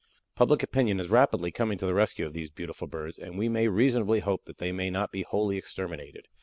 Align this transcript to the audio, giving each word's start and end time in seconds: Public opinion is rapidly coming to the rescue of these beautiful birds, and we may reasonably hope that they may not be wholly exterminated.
Public 0.33 0.63
opinion 0.63 0.99
is 0.99 1.11
rapidly 1.11 1.51
coming 1.51 1.77
to 1.77 1.85
the 1.85 1.93
rescue 1.93 2.25
of 2.25 2.33
these 2.33 2.49
beautiful 2.49 2.87
birds, 2.87 3.19
and 3.19 3.37
we 3.37 3.47
may 3.47 3.67
reasonably 3.67 4.19
hope 4.21 4.45
that 4.45 4.57
they 4.57 4.71
may 4.71 4.89
not 4.89 5.11
be 5.11 5.21
wholly 5.21 5.57
exterminated. 5.57 6.27